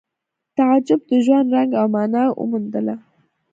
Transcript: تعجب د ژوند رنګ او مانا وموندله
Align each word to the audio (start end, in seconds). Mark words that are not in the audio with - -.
تعجب 0.57 1.01
د 1.09 1.11
ژوند 1.25 1.47
رنګ 1.55 1.71
او 1.81 1.85
مانا 1.93 2.23
وموندله 2.39 2.95